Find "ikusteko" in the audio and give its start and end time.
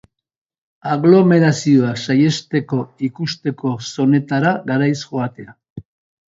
3.09-3.75